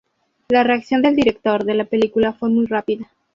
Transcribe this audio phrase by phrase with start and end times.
[0.49, 3.11] La reacción del director de la película fue muy rápida.